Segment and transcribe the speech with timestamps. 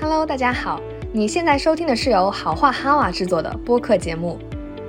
[0.00, 0.80] Hello，大家好，
[1.12, 4.38] 你现在收听的是由好话哈瓦制作的播客节目。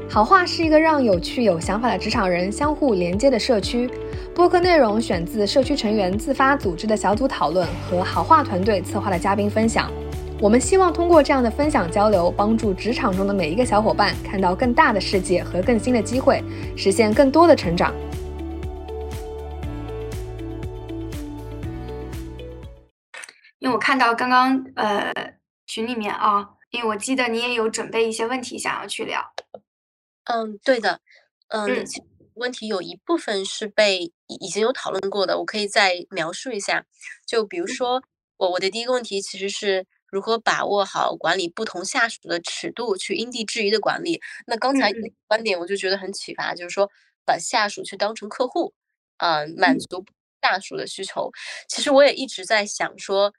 [0.08, 3.90] 好话是一个让有趣有想法的职场人相互连接的社区。
[4.36, 9.92] 播客内容选自社区成员自发组织的小组讨论和好话团队策划的嘉宾分享。
[10.40, 16.44] 我们希望通过这样的分享交流，帮助职场中的每一个小伙伴看到更大的世界和更新的机会，
[16.76, 17.92] 实现更多的成长。
[23.90, 25.12] 看到刚刚呃
[25.66, 29.34] 群里面啊，因为我记得你也有准备一些问题想要去聊。
[30.26, 31.02] 嗯，对的，
[31.48, 31.84] 嗯，
[32.36, 36.86] 问题有一部分是被已经有讨论过的，我可以再描述一下。
[37.26, 38.00] 就比如说，
[38.38, 44.22] 我我的第一个问题其实是如何把握好管理不同下属的尺度，去因地制宜的管理。
[44.46, 44.94] 那刚才
[45.26, 46.88] 观点我就觉得很启发，就是说
[47.26, 48.72] 把下属去当成客户，
[49.18, 50.06] 嗯，满足
[50.44, 51.32] 下属的需求。
[51.68, 53.34] 其实我也一直在想说。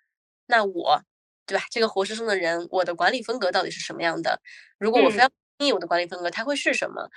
[0.51, 1.01] 那我，
[1.47, 1.65] 对吧？
[1.71, 4.41] 这个活生生的人，我的管理风格到底是什么样的？
[4.79, 7.09] 如果我非要定义我的管理风格，它会是什么？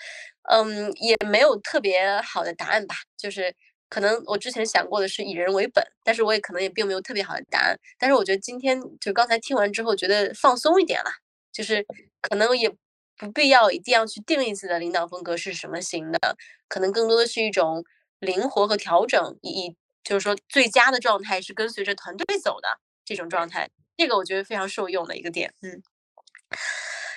[0.50, 2.96] 嗯，也没有特别好的答案吧。
[3.18, 3.54] 就是
[3.90, 7.78] 可能我之前想过的是以人为本，但是我也可能也并没有特别好的答案。
[7.98, 11.10] 但是我觉得今天就刚才听完之后，觉得放松一点了，
[11.52, 11.86] 就是
[12.22, 12.70] 可能也
[13.18, 16.36] 不必要一定要去定义自己的领导风格是什么型的，
[16.68, 17.84] 可能更多的是一种
[18.20, 22.68] 灵活和调整，以就是说最佳的状态是跟随着团队走的。
[23.06, 25.82] 这种状态，这个我觉得非常受用的一个点，嗯。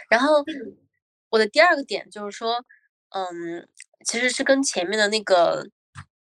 [0.08, 0.44] 然后
[1.30, 2.64] 我的第二个点就是说，
[3.10, 3.68] 嗯，
[4.04, 5.66] 其实是跟前面的那个，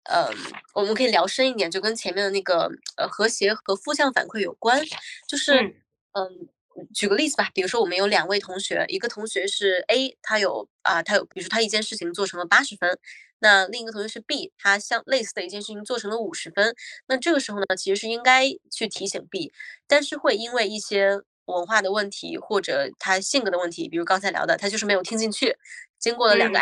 [0.05, 0.27] 嗯，
[0.75, 4.83] 我们可以聊深一点，就跟前面的那个呃和谐和负向反馈有关，
[5.29, 6.49] 就是，嗯。
[6.95, 12.99] 举个例子吧，比如说我们有两位同学，一个同学是 A，他有啊，他有，比如说他一件事情做成了八十分，
[13.41, 16.75] 那另一个同学是 B，他相类似的一件事情做成了五十分，
[17.09, 19.53] 那这个时候呢，其实是应该去提醒 B，
[19.87, 25.57] 但是会因为一些文化的问题或者他性格的问题，比如刚才聊的，他就是没有听进去，
[25.99, 26.61] 经过了两个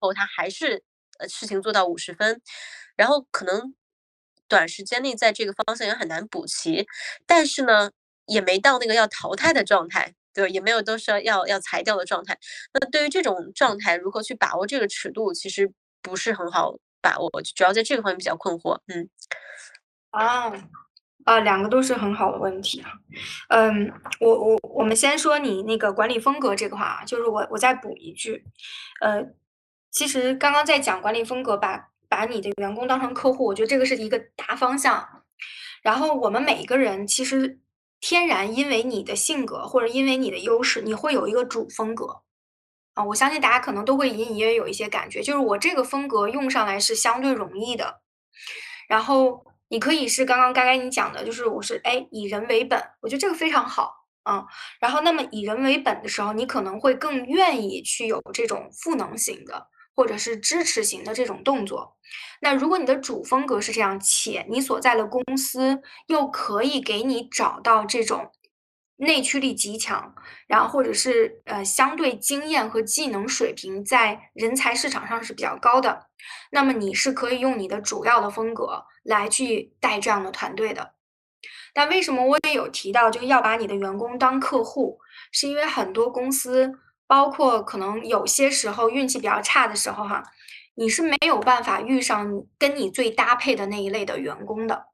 [0.00, 0.82] 后，他还是
[1.18, 2.40] 呃事情做到五十分，
[2.96, 3.74] 然后可能
[4.46, 6.86] 短时间内在这个方向也很难补齐，
[7.26, 7.90] 但是呢。
[8.30, 12.38] 也没到那个要淘汰的状态，对也没有都是要要裁掉的状态。
[12.74, 15.72] 那对于这种状态，如何去把握这个尺度，其实
[16.08, 18.78] 不是很好把握，主要在这个方面比较困惑。
[18.86, 19.08] 嗯，
[20.10, 20.52] 啊
[21.24, 22.90] 啊，两个都是很好的问题啊。
[23.50, 28.44] 嗯，我我我们先说你那个管理风格这个话，就是我我再补一句，
[29.00, 29.24] 呃，
[29.90, 35.24] 其实刚刚在讲管理风格，把把你的员工当成客户，我觉得这个是一个大方向。
[35.82, 37.60] 然后我们每一个人其实。
[38.00, 42.22] 天然，因为你的性格或者因为你的优势，你会有一个主风格
[42.98, 43.04] 啊。
[43.04, 48.00] 我相信大家可能都会隐隐约约有一些感觉，就是我这个风格用上来是相对容易的。
[48.88, 53.92] 然后你可以是刚刚该该你讲的，就是我是哎以人为本，我觉得这个非常好
[54.24, 54.44] 啊。
[54.80, 59.68] 然后那么以人为本的时候，你可能会更愿意去有这种赋能型的。
[59.98, 61.96] 或者是支持型的这种动作，
[62.40, 68.30] 那如果你的主风格是这样，且你所在的公司又可以给你找到这种
[68.98, 70.14] 内驱力极强，
[70.46, 76.06] 然后或者是呃相对经验和技能水平在人才市场上是比较高的，
[76.52, 80.94] 那么你是可以用你的主要的风格来去带这样的团队的。
[81.72, 85.00] 但为什么我也有提到，就要把你的员工当客户，
[85.32, 86.78] 是因为很多公司。
[87.10, 90.22] 包括可能有些时候运气比较差的时候，哈，
[90.74, 94.88] 你是没有办法遇上跟你最搭配的那一类的员工的。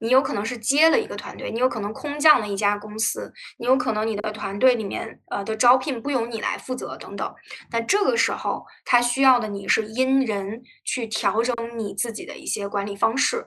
[0.00, 7.34] 你有可能是接了一个团队，你有可能空降了一家公司，你有可能你的团队里面呃的招聘不由你来负责等等。
[7.70, 13.46] 那这个时候，他需要的你是因人去调整你自己的一些管理方式。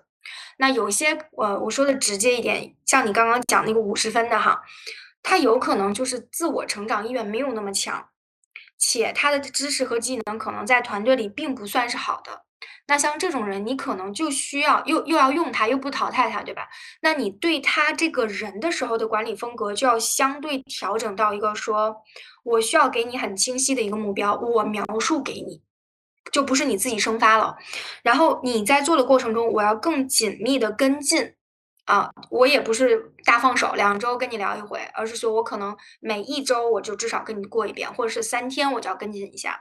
[0.57, 4.61] 那有些呃，我说的直接一点，像你刚刚讲那个五十分的哈。
[5.25, 8.09] 他有可能就是自我成长意愿没有那么强，
[8.77, 12.43] 且他的知识和技能可能在团队里并不算是好的。
[12.87, 16.67] 那像这种人，你可能就需要又又要用他，又不淘汰他，对吧？
[17.01, 21.97] 那你对他这个人的时候的管理风格就要相对调整到一个说，
[22.43, 25.61] 我需要给你很清晰的一个目标，我描述给你，
[26.31, 27.57] 就不是你自己生发了。
[28.03, 31.35] 然后你在做的过程中，我要更紧密的跟进。
[31.85, 39.59] 啊，我也不是大放手，两周跟你聊一回，而是说我可能每一周我就至少跟你过一遍，或者是三天我就要跟进一下。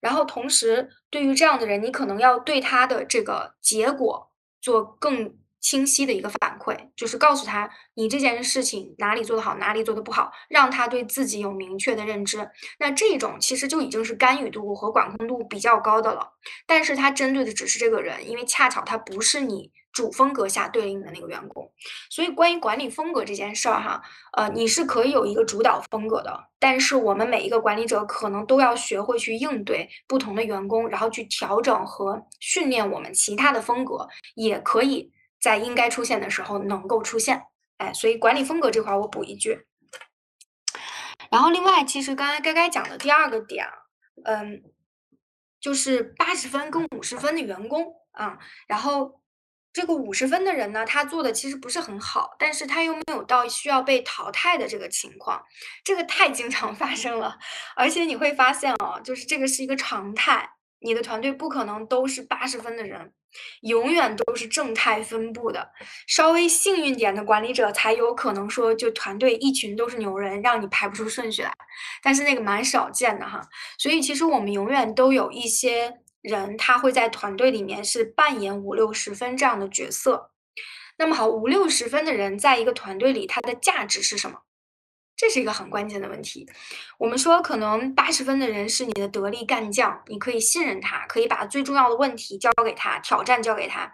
[0.00, 12.48] 然后同时，对于这样的人，你可能要对他的这个结果做更清晰的一个反馈，就是告诉他你这件事情哪里做得好，哪里做得不好，让他对自己有明确的认知。
[12.78, 16.34] 那这种其实就已经是干预度和管控度比较高的了，
[16.66, 19.72] 但是他针对的只是这个人，因为恰巧他不是你。
[19.96, 21.72] 主风格下对应的那个员工。
[22.10, 24.02] 所以关于管理风格这件事儿哈，
[24.36, 35.10] 呃，你是可以有一个主导风格的，但是我们每一个管理者可能都要学会去应对不同的员工，然后去调整和训练我们其他的风格，也可以
[35.40, 37.42] 在应该出现的时候能够出现。
[37.78, 39.66] 哎，所以管理风格这块我补一句。
[41.30, 43.66] 然后另外，其实刚才该该讲的第二个点，
[44.24, 44.62] 嗯，
[45.58, 48.38] 就是八十分跟五十分的员工啊，
[48.68, 49.20] 然后
[49.76, 55.44] 这个五十分的人呢，他做的其实不是很好，但是他又没有到需要被淘汰的这个情况，
[55.84, 57.36] 这个太经常 发生了，
[57.76, 60.48] 而且你会发现哦，就是这个是一个常态，
[60.80, 63.12] 你的团队不可能都是八十分的人。
[63.60, 65.68] 永远都是正态分布的，
[66.06, 71.52] 稍微幸运点的管理者才有可能说，就团队一群都是牛人，让你排不出顺序来。
[72.02, 73.46] 但是那个蛮少见的哈，
[73.76, 80.32] 所以其实我们永远都有一些人，他会在团队里面是扮演五六十分这样的角色。
[80.98, 84.40] 那么好，五六十分的人在一个团队里，他的价值是什么？
[85.16, 86.46] 这是一个很关键的问题。
[86.98, 93.92] 我们说，可能八十分的人是你的得力干将，你可以信任他，可以把最重要的问题交给他，挑战交给他。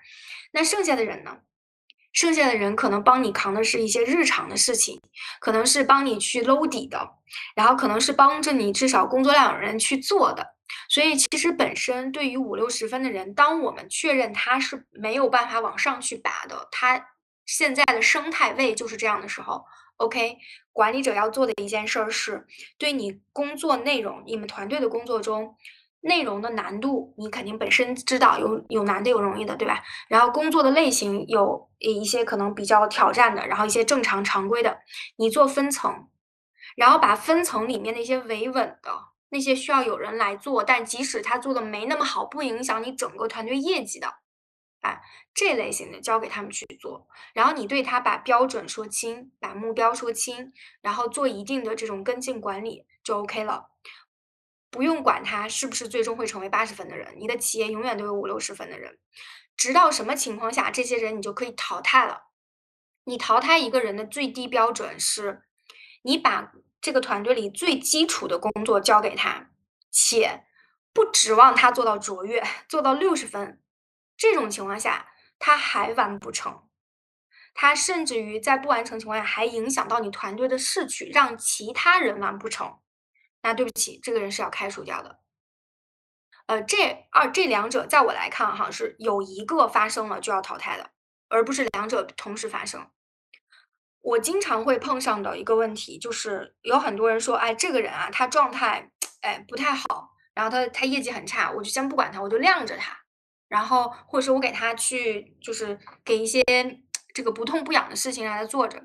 [0.52, 1.38] 那剩下的人呢？
[2.12, 5.00] 剩下的人可能帮你扛的是一些日常的事情，
[5.40, 7.08] 可能是帮你去搂底的，
[7.54, 10.54] 然后可能是帮着你至少工作量有人去做的。
[10.92, 17.02] 所以，其实本身对于五六十分的人，当我们确认他是没有办法往上去拔的，他
[17.46, 19.64] 现在的生态位就是这样的时候。
[19.96, 20.36] OK，
[20.70, 22.46] 管理者要做的一件事儿是，
[22.76, 25.56] 对你工作内容，你们团队的工作中
[26.02, 29.82] 内容的难度，你肯定本身知道有有难的有容易的，对吧？
[30.08, 34.76] 然后工作的类型有一些可能比较挑战的，然后一些正常常规的，
[35.16, 36.06] 你做分层，
[36.76, 44.18] 然后把分层里面那些维稳的那些需要有人来做，但即使他做的没那么好，不影响你整个团队业绩的。
[44.80, 45.00] 哎，
[45.32, 50.52] 这类型的交给他们去做，然后你对他把标准说清，把目标说清，
[50.82, 53.70] 然后做一定的这种跟进管理就 OK 了，
[54.70, 58.98] 不用管他是不是最终会成为八十分的人，你的企业永远都有五六十分的人，
[59.56, 62.24] 直到什么情况下这些人你就可以淘汰了。
[63.04, 65.42] 你淘汰一个人的最低标准是，
[66.02, 66.52] 你把
[66.82, 69.48] 这个团队里最基础的工作交给他，
[69.90, 70.44] 且
[70.92, 73.62] 不指望他做到卓越，做到六十分。
[74.16, 76.68] 这种情况下，他还完不成，
[77.54, 82.80] 他甚至于在不完成情况下还影响到你团队的士气，让其他人完不成，
[83.42, 85.20] 那对不起，这个人是要开除掉的。
[86.46, 90.90] 呃，这二这两者在我来看哈，是有一个发生了就要淘汰的，
[91.28, 92.90] 而不是两者同时发生。
[94.02, 98.90] 我经常会碰上的一个问题就是，有很多人说，哎，这个人啊，他状态
[99.20, 102.98] 哎不太好，然后他他业绩很差，我就先不管他，我就晾着他。
[103.48, 106.42] 然后，或者是我给他去，就是给一些
[107.12, 108.82] 这个不痛不痒的事情让他做着，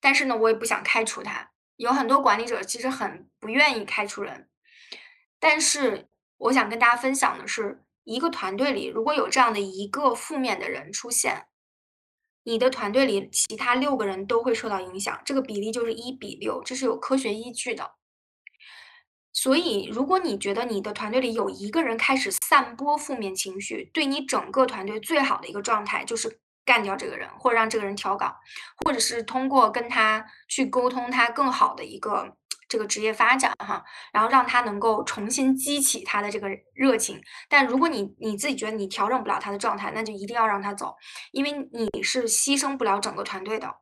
[0.00, 1.50] 但是呢，我也不想开除他。
[1.76, 4.48] 有很多管理者其实很不愿意开除人，
[5.38, 11.46] 但是我想跟大家分享的是，一个团队里如果有这样的一个负面的人出现，
[12.48, 17.90] 你的团队里其他六个人都会受到影响，这个比例就是一比六，这是有科学依据的。
[19.34, 28.34] 所以，如果你觉得你的团队里有一个人开始散播负面情绪，对你整个团队最好的一个状态就是干掉这个人，或者让这个人调岗，
[28.82, 32.34] 或者是通过跟他去沟通他更好的一个
[32.68, 33.82] 这个职业发展哈，
[34.12, 37.20] 然后让他能够重新激起他的这个热情。
[37.48, 40.94] 但如果你你自己觉得你调整不了他的状态，那就一定要让他走，
[41.32, 43.74] 因为你是牺牲不了整个团队的。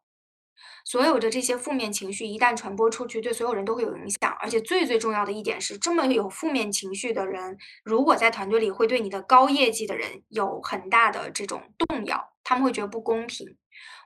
[0.85, 4.33] 所有的这些负面情绪一旦传播出去，对所有人都会有影响。
[4.39, 13.57] 而且最最重要的一点是，这么有负面情绪的人，如果在团队里会对你的高业绩的人有很大的这种动摇，他们会觉得不公平。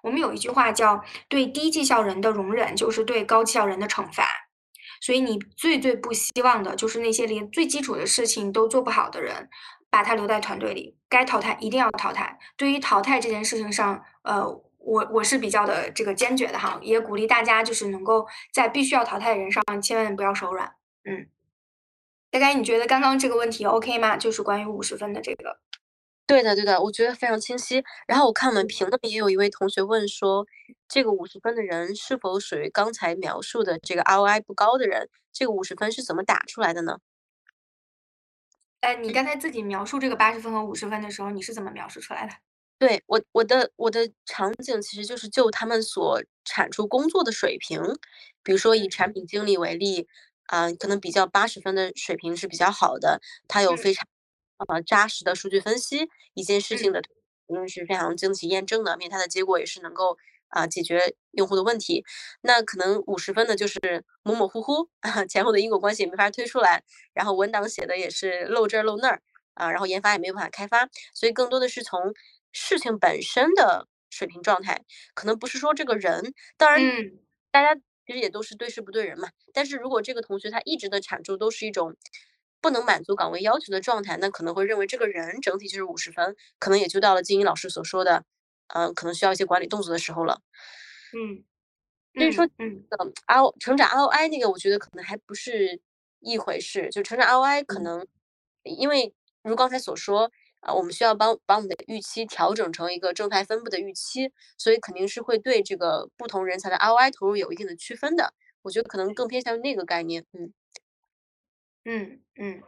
[0.02, 4.24] 我们有一句话叫“对低绩效人的容忍，就是对高绩效人的惩罚”。
[5.00, 9.48] 所以你最最不希望的就是那些连最基础的事情都做不好的人，
[9.90, 12.38] 把他留在团队里，该淘汰一定要淘汰。
[12.56, 14.62] 对于淘汰这件事情上，呃。
[14.82, 20.72] 我我是比较的这个坚决的哈，也鼓励大家就是能够在必须要淘汰的人上千万不要手软。
[21.04, 21.28] 嗯，
[22.30, 24.16] 大概你觉得刚刚这个问题 OK 吗？
[24.16, 25.58] 就是关于五十分的这个。
[26.30, 27.82] 对的，对的，我觉得非常清晰。
[28.06, 30.46] 然后我看我们评论也有一位同学问说，
[30.86, 35.08] 这个五十分的人是否属于刚才描述的这个 ROI 不高的人？
[35.32, 36.98] 这个五十分是怎么打出来的呢？
[38.82, 42.32] 哎，你刚才自己描述这个八十分和五十分的时候，你是怎么描述出来的？
[42.78, 47.82] 对我，我的我的场景其实就是就他们所产出工作的水平，
[48.44, 50.06] 比如说以产品经理为例，
[50.46, 54.06] 啊，可能比较八十分的水平是比较好的，他有非常
[54.68, 57.02] 呃扎实的数据分析，一件事情的
[57.46, 60.16] 论是非常经得起验证的，因为它的结果也是能够
[60.48, 62.04] 啊解决用户的问题。
[62.42, 64.88] 那可能五十分呢，就是模模糊糊，
[65.28, 69.22] 前后的因果关系也没法推出来，然后文档写的也是漏这儿漏那儿
[69.54, 72.14] 啊，然后研发也没有办法开发，所以更多的是从
[72.52, 76.80] 事情本身的水平状态，可能不是说这个人，当然
[77.50, 77.74] 大家
[78.06, 79.28] 其实也都是对事不对人嘛。
[79.52, 81.96] 但是如果这个同学他一直的产出都是一种。
[82.60, 88.24] 不能满足岗位要求的状态，那可能会认为这个人整体就是五十分，可能也就到了金英老师所说的，
[88.74, 90.40] 嗯，可能需要一些管理动作的时候了。
[91.12, 91.44] 嗯，
[92.14, 92.84] 所以说，嗯
[93.26, 95.80] ，R 成长 ROI 那个，我觉得可能还不是
[96.20, 96.88] 一回事。
[96.90, 98.06] 就成长 ROI 可能，
[98.64, 108.34] 因为如刚才所说，啊，我们需要帮把我们的预期调整成一个正态分布的预期，所以肯定是会对这个不同人才的 ROI 投入有一定的区分的。
[108.62, 110.52] 我觉得可能更偏向于那个概念，嗯。
[111.84, 112.62] 嗯嗯，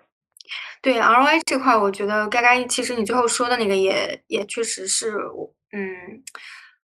[0.81, 6.23] 对 ROI 这块，我觉得该该其实你最后说的那个也也确实是我嗯，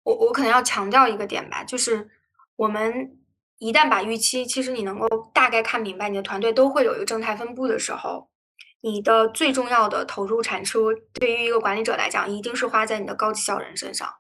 [0.03, 2.09] 我我可能要强调一个点吧，就是
[2.57, 3.17] 我们
[3.59, 8.31] 一旦把预期，其实你能够大概看明白，你的团队都会有一个正态分布的时候，
[8.83, 14.20] 你的最重要的投入产出，对于一个管理者来讲，一定是花在你的高绩效人身上。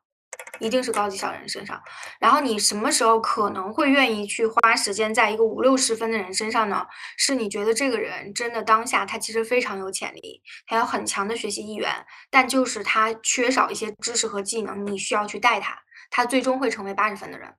[0.58, 1.82] 一定是高级小人身上，
[2.18, 6.86] 然后你什么时候可能会愿意去花时间在一个五六十分的人身上呢？
[7.16, 11.90] 是你觉得这个人真的当下他其实非常有潜力，他有很强的学习意愿，
[12.30, 15.78] 但就是他缺少一些知识和技能，你需要去带他，
[16.10, 17.54] 他最终会成为八十分的人。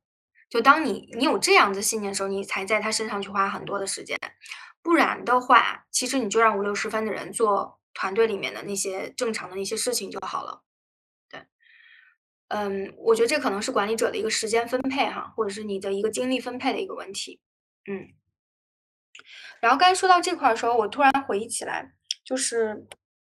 [0.50, 4.18] 就当你你有这样的信念的时候，你才在他身上去花很多的时间，
[4.84, 10.62] 不然的话，其实你就让五六十分的人做团队里面的那些正常的那些事情就好了。
[12.54, 17.40] 嗯，我觉得这可能是管理者的一个时间分配哈，或者是你的一个精力分配的一个问题。
[17.90, 18.10] 嗯，
[19.62, 21.94] 然后刚才说到这块的时候，我突然回忆起来，
[22.26, 22.86] 就是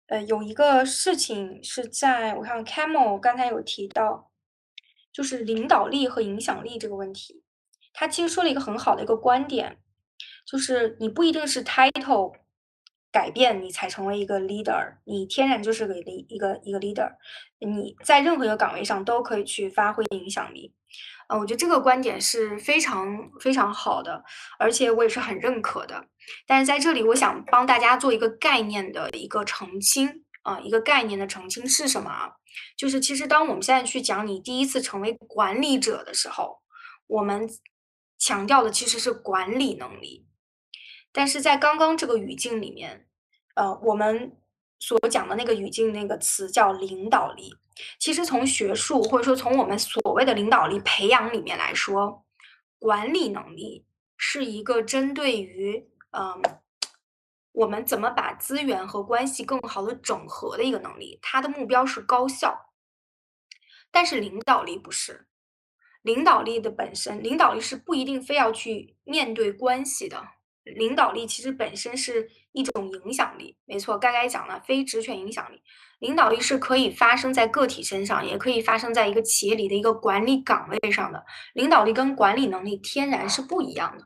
[0.07, 4.31] 呃，有一个事情是在我看 Camel 刚才有提到，
[5.12, 7.42] 就是领导力和影响力这个问题，
[7.92, 9.78] 他其实说了一个很好的一个观点，
[10.47, 12.35] 就是你不一定是 title。
[13.12, 17.12] 改变你才成为一个 leader，你天然就是个一个一个 leader，
[17.61, 20.75] 你在任何一个岗位上都可以去发挥影响力。
[21.28, 24.23] 啊，我觉得这个观点是非常非常好的，
[24.59, 26.07] 而且我也是很认可的。
[26.47, 32.33] 但是在这里，我想帮大家做一个概念的一个澄清啊，一个概念的澄清是什么啊？
[32.76, 36.61] 就是其实当我们现在去讲你第一次成为管理者的时候，
[37.07, 37.49] 我们
[38.19, 40.26] 强调的其实是管理能力。
[41.12, 43.07] 但是在刚刚这个语境里面，
[43.54, 44.37] 呃，我们
[44.78, 47.54] 所讲的那个语境那个词叫领导力。
[47.99, 52.25] 其实从学术或者说从我们所谓的领导力培养里面来说，
[52.78, 56.42] 管理能力是一个针对于嗯，
[57.52, 61.19] 我们怎么把资源和关系更好的整合的一个能力。
[61.23, 62.73] 它的目标是高效，
[63.90, 65.26] 但是领导力不是。
[66.02, 70.23] 领导力的本身，领导力是不一定非要去面对关系的。
[70.64, 73.99] 领导力其实本身是一种影响力，没错。
[73.99, 75.61] 刚才讲了非职权影响力，
[75.99, 81.25] 领导力是可以发生在个体身上，也可以发生在一个企业里的一个管理岗位上的。
[81.54, 84.04] 领导力跟管理能力天然是不一样的，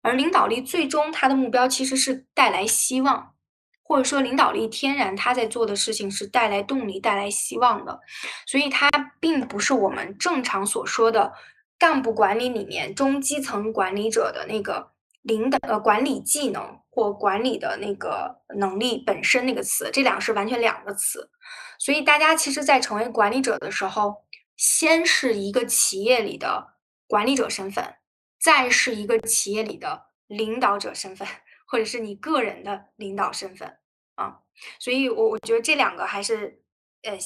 [0.00, 3.34] 而领导力最终它的目标其实是带来希望，
[3.82, 8.00] 或者说领导力天然他在做的事情是带来动力、带来希望的，
[8.46, 8.88] 所以它
[9.20, 11.32] 并不是我们正常所说的
[11.78, 14.92] 干部管理里面中基层管理者的那个。
[15.22, 21.30] 领导呃管理技能或管理的那个能力本身那个词，这两个是完全两个词。
[21.78, 24.24] 所以大家其实，在成为管理者的时候，
[24.56, 26.74] 先是一个企业里的
[27.06, 27.96] 管理者身份，
[28.40, 31.26] 再是一个企业里的领导者身份，
[31.66, 33.78] 或者是你个人的领导身份
[34.14, 34.40] 啊。
[34.78, 36.62] 所以我我觉得这两个还是
[37.02, 37.18] 呃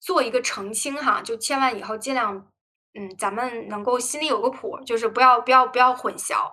[0.00, 2.48] 做一个澄清哈，就千万以后尽量。
[2.94, 6.50] 嗯，咱们能够心里有个谱，就是不要不要不要混淆。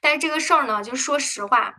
[0.00, 1.74] 但是这个事儿呢，就说实话，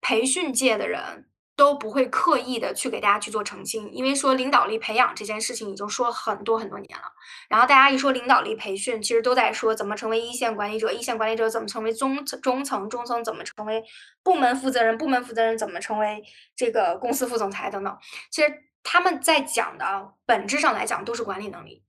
[0.00, 7.04] 培训界的人都不会刻意的去给大家去做澄清，因为说领导力培养这件事情已经说很多很多年了。
[7.48, 13.82] 然后大家一说领导力培训，其实都在说怎么成为一线管理者，一线管理者怎么成为中中层，中层怎么成为
[14.22, 16.22] 部门负责人，部门负责人怎么成为
[16.54, 17.98] 这个公司副总裁等等。
[18.30, 21.82] 其实他们在讲的本质上来讲都是管理能力。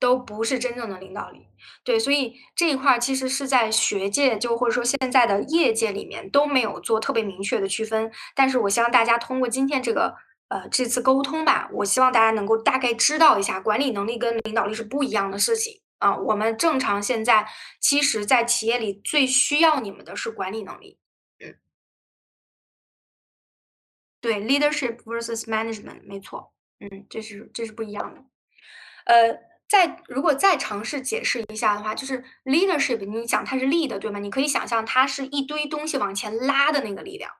[0.00, 1.46] 都不是真正的领导力，
[1.84, 8.10] 对，所以这一块其实是在学界，就或者说现在的业界里面都没有做特别明确的区分。
[8.34, 10.16] 但是我希望大家通过今天这个
[10.48, 16.16] 呃这次沟通吧，我希望大家能够大概知道一下，管理能力跟领导力是不一样的事情啊。
[16.16, 17.46] 我们正常现在
[17.78, 20.98] 其实，在企业里最需要你们的是管理能力，
[21.40, 21.54] 嗯，
[24.22, 26.54] 对，leadership versus management，没错。
[26.78, 28.24] 嗯，这是这是不一样的。
[29.04, 34.18] 呃，再如果再尝试解释一下的话，就是 leadership，你讲它是力的对吗？
[34.18, 37.30] 你可以想象它是一堆东西往前拉的那个力量，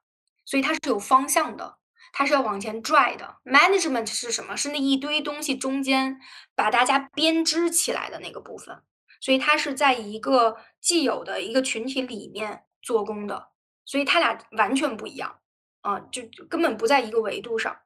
[0.44, 1.78] 所以它是有方向的，
[2.12, 3.38] 它是要往前拽的。
[3.44, 4.56] management 是什么？
[4.56, 6.20] 是那一堆东西中间
[6.54, 8.80] 把大家编织起来的那个部分，
[9.20, 13.48] 所以它是在一个既有的一个群体里面做工的，
[13.84, 15.40] 所以它俩完全不一样，
[15.80, 17.76] 啊，就根本不在一个维度上。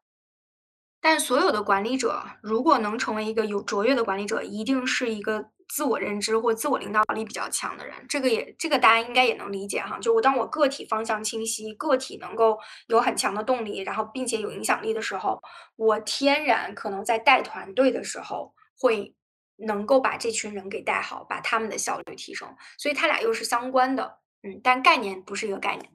[1.04, 7.94] 但所有的管理者，如果能成为一个有卓越的管理者，一定是一个自我认知或自我领导力比较强的人。
[8.08, 9.98] 这个也，这个大家应该也能理解哈。
[9.98, 15.38] 就我当我个体方向清晰，个体能够有很强的动力，然后并且有影响力的时候，
[15.76, 19.14] 我天然可能在带团队的时候会
[19.56, 22.48] 能够把这群人给带好，把他们的效率提升。
[22.78, 25.90] 所以它俩又是相关的，嗯，但概念不是一个概念。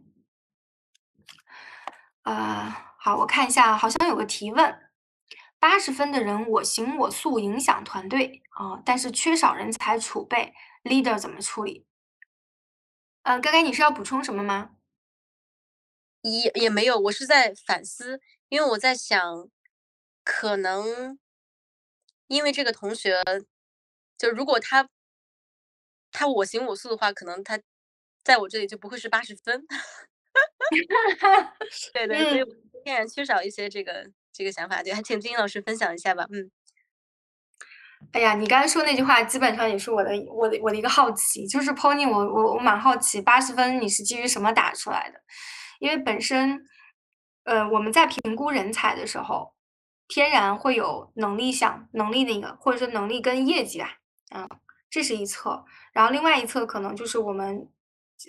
[2.21, 4.88] 啊，好，我看一下，好像有个提问。
[5.59, 11.85] 八十分的人我行我素，影响团队啊，但是缺少人才储备，leader 怎么处理？
[13.23, 14.77] 嗯，刚刚你是要补充什么吗？
[16.21, 19.49] 也也没有，我是在反思，因为我在想，
[20.23, 21.19] 可能
[22.27, 23.21] 因为这个同学，
[24.17, 24.89] 就如果他
[26.11, 27.59] 他我行我素的话，可能他
[28.23, 29.65] 在我这里就不会是八十分。
[31.93, 32.45] 对对，所以
[32.83, 34.11] 天然缺少一些这个。
[34.39, 36.25] 这个想法对，还请金老师分享一下吧。
[36.31, 36.49] 嗯，
[38.13, 45.19] 哎呀，你刚才说那句话，基本上也是我的我的我的一个好奇，就是 Pony，我我我蛮好奇，八十分你是基于什么打出来的？
[45.79, 46.57] 因为本身，
[47.43, 49.53] 呃，我们在评估人才的时候，
[50.07, 53.97] 天然会有能力项，能力那个，或者说能力跟业绩吧，
[54.33, 54.47] 嗯，
[54.89, 57.69] 这是一侧，然后另外一侧可能就是我们。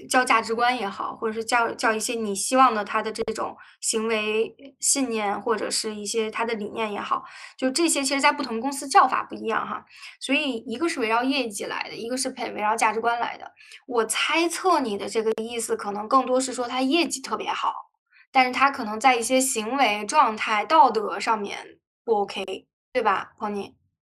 [0.08, 7.24] 教价值观也好，或者是教教一些你希望的他的这种行为信念，或者是一些他的理念也好，
[7.58, 9.84] 就这些其实，在不同公司叫法不一样哈。
[10.20, 13.50] 所以一个是围绕业绩来的，一个是陪围绕价值观来的。
[13.86, 17.74] 我猜测你的这个意思，可能更多是说他业绩特别好，
[18.30, 22.44] 但是他可能在一些行为状态、道德上面不 OK，
[22.92, 23.74] 对吧，Pony？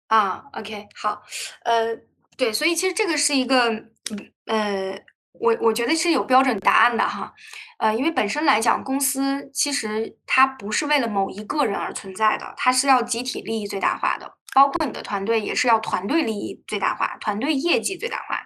[0.09, 1.22] 啊，OK，好，
[1.62, 1.96] 呃，
[2.37, 3.85] 对，所以其实这个是一个，
[4.46, 5.00] 呃。
[5.32, 7.32] 我我觉得是有标准答案的哈，
[7.78, 18.40] 呃，因为本身来讲，公司其实它不是为了某一个人而存在的，它是要集体利益最大化的，包括你的团队也是要团队利益最大化，团队业绩最大化。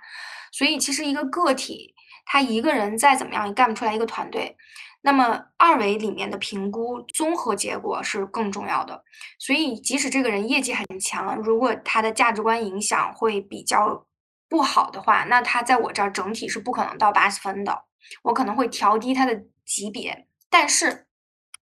[0.53, 1.95] 所以其实一个个体
[2.27, 4.57] 他一个人再怎么样也干不出来一个团队，
[5.01, 9.03] 那么二维里面的评估综合结果是更重要的。
[9.39, 14.07] 所以即使这个人业绩很强，如果他的价值观影响会比较。
[14.49, 17.85] 不好的话，那他在我这儿整体是不可能到八十分的，
[18.23, 20.27] 我可能会调低他的级别。
[20.49, 21.07] 但是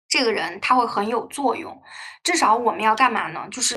[0.07, 1.81] 这个人他会很有作用，
[2.23, 3.47] 至少我们要干嘛呢？
[3.51, 3.75] 就是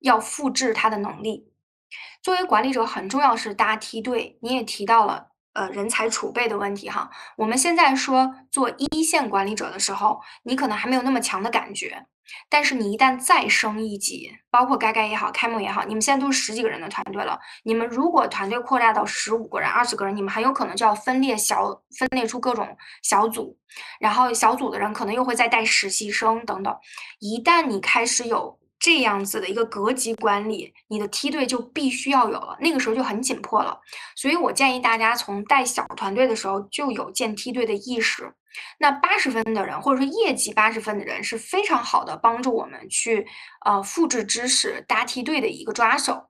[0.00, 1.52] 要复制他的能力。
[2.22, 4.38] 作为管理者，很重要是搭梯队。
[4.42, 5.27] 你也提到了
[5.58, 7.10] 呃人才储备的问题哈。
[7.36, 12.06] 我们现在说做一线管理者的时候，你可能还没有那么强的感觉。
[12.50, 17.40] 但是你一旦再升一级，包括该该也好，开幕也好，你们现在都是十几个人的团队了。
[17.62, 23.56] 你们如果团队扩大到十五个人、二十个人，你们很有可能就要分裂小，分裂出各种小组，
[23.98, 26.76] 然后小组的人可能又会再带实习生等等。
[27.18, 33.80] 一旦你开始有这样子的一个格级管理，你的梯队就必须要有了，那个时候就很紧迫了。
[34.14, 38.32] 所以我建议大家从带小团队的时候就有建梯队的意识。
[38.78, 43.26] 那八十分的人，或者说业绩八十分的人，是非常好的帮助我们去
[43.64, 46.28] 呃复制知识搭梯队的一个抓手。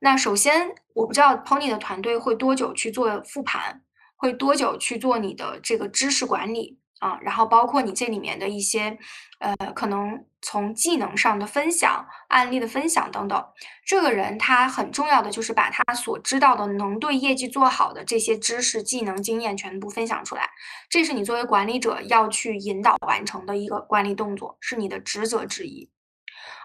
[0.00, 3.82] 那首先，我不知道 Pony 的团队会多久去做复盘，
[4.16, 6.78] 会多久去做你的这个知识管理。
[7.06, 8.98] 啊，然后包括你这里面的一些，
[9.38, 13.44] 呃，可能从技能上的分享、案例的分享等等，
[13.84, 20.50] 这个人他很重要的就是把他所知道的能对业绩做好的这些知识、技能、经验全部分享出来，
[20.90, 25.88] 这是你作为管理者要去引导完成的一个管理动作，是你的职责之一。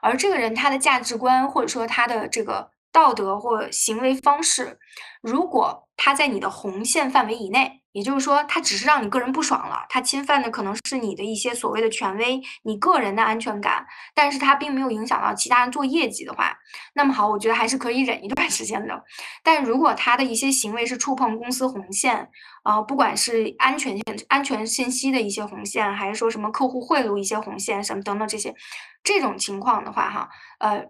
[0.02, 4.80] 而这个人他的价值观或者说他的这个道德或行为方式，
[5.22, 7.80] 如果他在你的红线范围以内。
[7.94, 16.58] 也就是说，他只是让你个人不爽了，他侵犯的可能是你的一些所谓的权威，你个人的安全感，但是他并没有影响到其他人做业绩的话，
[16.94, 19.04] 那么好，我觉得还是可以忍一段时间的。
[19.44, 22.30] 但如果他的一些行为是触碰公司红线，
[22.64, 28.56] 啊，不管是安全性、安全信息的一些红线，还是说什么客户贿赂一些红线什么等等这些，
[29.04, 30.86] 这种情况的话，哈，呃，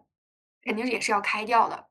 [0.63, 1.87] 肯定也是要开掉的。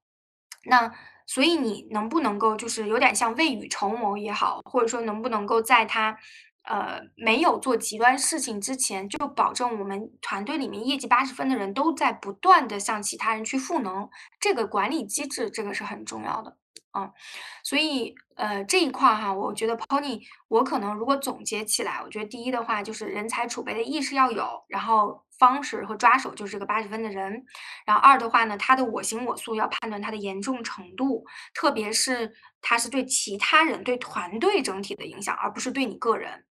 [0.65, 0.93] 那。
[1.27, 6.19] 所以你能不能够就是有点像未雨绸缪也好，或者说能不能够在他，
[6.65, 16.57] 呃没有做极端事情之前，就保证我们团队里面业绩八十分的人都在不断的向其他人去赋能，这个管理机制这个是很重要的。
[16.93, 17.11] 啊，
[17.63, 27.45] 所以呃这一块哈，我觉得 Pony，我可能如果总结起来，我觉得第一的话就是人才储备的意识要有，然后方式和抓手就是这个八十分的人，
[27.87, 31.25] 然后二的话呢，他的我行我素要判断他的严重程度，
[31.55, 36.45] 特别是他是对其他人、对团队整体的影响，而不是对你个人。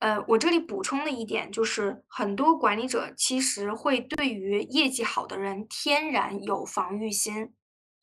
[0.00, 7.54] 呃，我这里补充的一点就是，很多管理者其实会对于业绩好的人天然有防御心。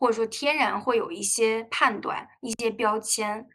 [0.02, 3.48] 或者说天然会有一些判断、一些标签，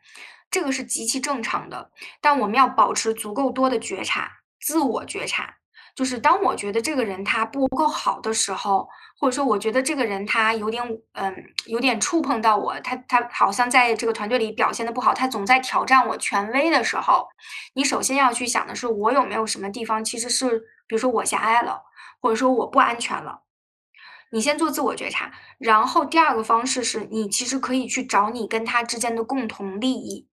[0.49, 1.91] 这个是极其正常的。
[2.21, 4.31] 但我们要保持足够多的觉察，
[4.61, 5.57] 自我觉察。
[5.97, 8.87] 就是当我觉得这个人他不够好的时候，
[9.19, 11.35] 或者说我觉得这个人他有点嗯
[11.67, 17.27] 有点触碰到我，他他好像在这个团队里表现的不好，他总在挑战我权威的时候，
[17.75, 21.83] 你首先要去想的是我有没有什么地方其实是，比如说我狭隘了，
[22.21, 23.41] 或者说我不安全了。
[24.33, 30.29] 你先做自我觉察，然后第二个方式是你其实可以去找你跟他之间的共同利益，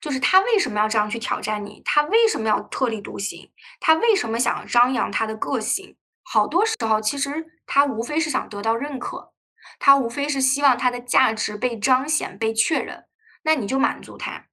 [0.00, 3.50] 就是他为什么要这样去挑战你，他为什么要特立独行，
[3.80, 5.96] 他为什么想要张扬他的个性？
[6.22, 9.32] 好多时候其实他无非是想得到认可，
[9.78, 13.04] 他无非是希望他的价值被彰显、被确认，
[13.44, 14.46] 那你就满足他，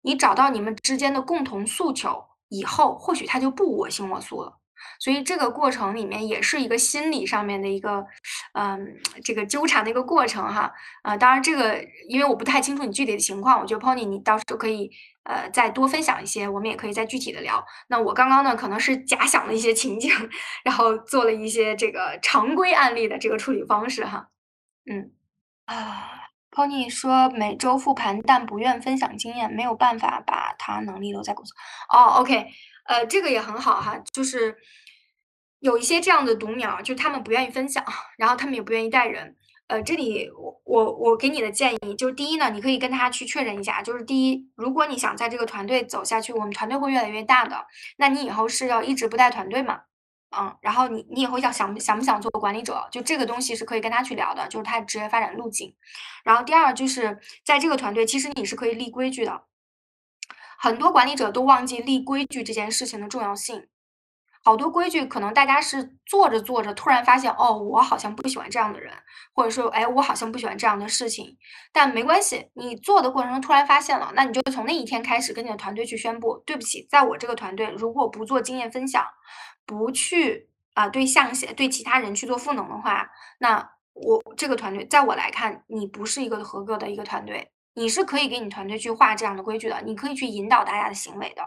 [0.00, 4.58] 你找到你们之间的共同诉求以后，或许他就不我行我素了。
[4.98, 8.06] 所以这个过程里面也是一个心理上面的一个，
[8.54, 10.72] 嗯，这个纠缠的一个过程哈。
[11.02, 14.90] 呃，当然这个因为我不太清楚你具体的情况，我觉得 Pony 你到时候可以
[15.24, 17.64] 呃再多分享一些，我们也可以再具体的聊。
[17.88, 20.10] 那我刚刚呢可能是假想了一些情景，
[20.64, 24.28] 然后做了一些这个常规案例的这个处理方式哈。
[24.90, 25.10] 嗯，
[25.66, 26.10] 啊
[26.50, 31.52] ，Pony 说每周复盘，但不愿分享经验，没有办法把他能力留在公司。
[31.88, 32.46] 哦，OK。
[32.84, 34.56] 呃，这个也很好哈，就是
[35.60, 37.84] 有一些这样的独苗，就他们不愿意分享，
[38.18, 39.36] 然后他们也不愿意带人。
[39.68, 47.64] 呃，这里我我我给你的建议就是，第一呢，你可以跟他去确认一下，就是第一，如果你想在这个团队走下去，我们团队会越来越大的，
[47.96, 49.80] 那你以后是要一直不带团队嘛？
[50.36, 55.74] 嗯，然后你你以后要想想不想做管理者，就这个东西是可以跟他去聊的，就是他的职业发展路径。
[56.24, 59.42] 然后第二就是在这个团队，其实你是可以立规矩的。
[60.62, 63.66] 很多管理者都忘记立规矩这件事情的重要性，
[64.44, 68.94] 好多规矩可能大家是做着做着突然发现，哦，我好像不喜欢这样的人，
[69.34, 71.36] 或者说，哎，我好像不喜欢这样的事情。
[71.72, 79.04] 但没关系，你做的过程中突然发现了，那你就从那一天开始跟你的团队去宣布，对不起，在我这个团队，如果不做经验分享，
[79.66, 87.50] 不去啊对象写对其他人去做赋能的话，那我这个团队在我来看，你不是一个合格的一个团队。
[87.74, 91.42] 你是可以给你团队去画这样的规矩的，你可以去引导大家的行为的，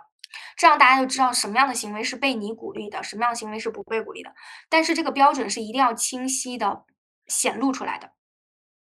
[0.58, 4.34] 这样大家就知道什么样的行为是被你鼓励的，什么样的行为是不被鼓励的。
[4.70, 6.84] 但是这个标准是一定要清晰的
[7.28, 8.12] 显露出来的。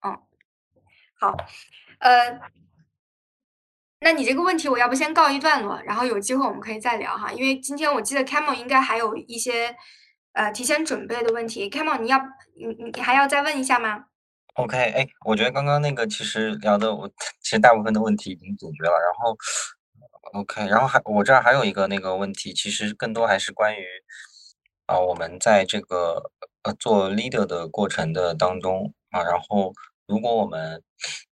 [0.05, 0.21] 嗯，
[1.19, 1.35] 好，
[1.99, 2.39] 呃，
[4.01, 7.31] 那你这个问题我要不先告一段落，然后有机会我们可以再聊哈。
[7.31, 9.75] 因为今天我记得 Camel 应该还有一些
[10.33, 12.19] 呃提前准备的问题，Camel 你要
[12.55, 14.05] 你你还要再问一下吗
[14.55, 17.07] ？OK，哎，我觉得刚刚那个其实聊的，我
[17.41, 18.91] 其实大部分的问题已经解决了。
[18.91, 19.35] 然后
[20.33, 23.85] ，OK，然后还我这儿还有一个那个问题，其实更多还是关于
[24.85, 26.31] 啊，我们在这个
[26.63, 29.73] 呃做 leader 的过程的当中啊，然后
[30.07, 30.81] 如果我们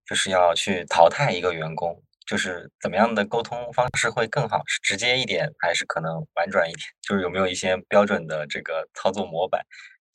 [0.05, 4.61] 就是要去淘汰一个员工，就是怎么样的沟通方式会更好？
[4.67, 6.87] 是直接一点，还是可能婉转一点？
[7.01, 9.65] 就是有没有一些标准的这个操作模板？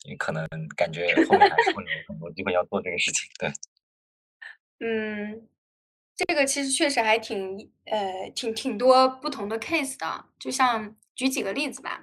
[0.05, 3.51] 你可能感觉后面还是会有很多机会要做这个事情，对。
[4.85, 5.47] 嗯，
[6.15, 12.01] 这个其实确实还挺呃挺挺多不同的 case 的，就像举几个例子吧。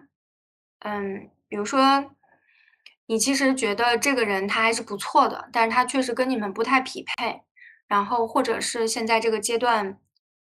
[0.81, 2.15] 嗯，比如说
[3.07, 7.43] 你其实觉得这个人他还是不错的，但是他确实跟你们不太匹配，
[7.87, 10.01] 然后或者是现在这个阶段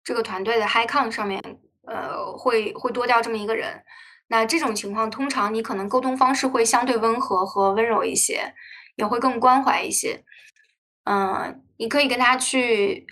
[0.04, 1.42] 这个团队的 high count 上面，
[1.82, 3.82] 呃，会会多掉这么一个人。
[4.32, 8.54] 那这种情况，通常你可能沟通方式会相对温和和温柔一些，
[8.94, 10.24] 也会更关怀一些。
[11.02, 13.08] 嗯，你可以跟他去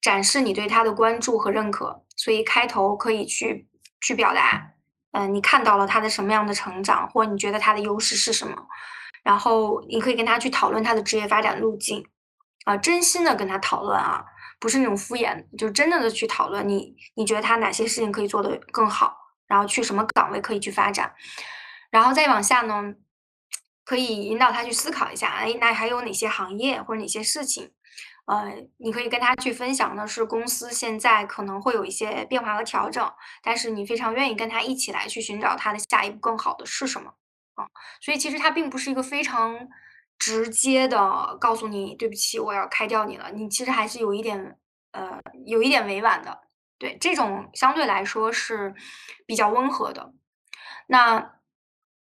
[0.00, 3.68] 展示你对他的关注和认可，所以开头可以去
[4.00, 4.72] 去表达，
[5.12, 8.56] 嗯，你看到了他的什么样的成长，或你觉得他的优势是什么，
[9.22, 12.02] 然后你可以跟他去讨论他的职业发展路径，
[12.64, 14.24] 啊，真心的跟他讨论啊，
[14.58, 19.25] 不是那种敷衍，就真正的去讨论你你觉得他哪些事情可以做得更好。
[19.46, 21.14] 然后去什么岗位可以去发展，
[21.90, 22.94] 然后再往下呢，
[23.84, 27.70] 可以引导他去思考一下，哎，那还有哪些行业或者哪些事情，
[28.26, 37.12] 呃，你可以跟他去分享的是公司现在可能会有一些变化和调整，但是你非常愿意跟他一起来去寻找他的下一步更好的是什么
[37.54, 37.66] 啊？
[38.00, 39.68] 所以其实他并不是一个非常
[40.18, 43.30] 直接的告诉你，对不起，我要开掉你了。
[43.32, 44.58] 你其实还是有一点
[44.90, 46.45] 呃，有一点委婉的。
[46.78, 48.74] 对，这种相对来说是
[49.24, 50.12] 比较温和的。
[50.88, 51.40] 那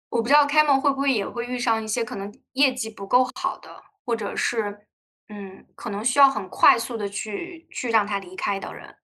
[0.09, 4.87] 我不知道开门会不会也会遇上一些可能业绩不够好的，或者是
[5.29, 8.96] 嗯，可能需要很快速的去去让他离开的人。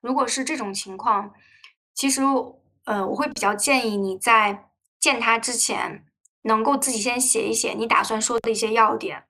[0.00, 1.34] 如果是这种情况，
[1.94, 2.22] 其实
[2.84, 6.06] 呃，我会比较建议你在见他之前，
[6.42, 9.24] 能够自己先写一写你打算说的一些要点。